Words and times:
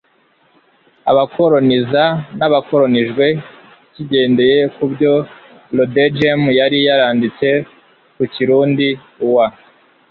abakoroniza 1.11 2.03
n'abakoronijwe. 2.37 3.25
kigendeye 3.93 4.57
ku 4.75 4.83
byo 4.91 5.13
rodegem 5.77 6.41
yari 6.59 6.77
yaranditse 6.87 7.49
ku 8.15 8.23
kirundi. 8.33 8.87
uwa 9.25 9.47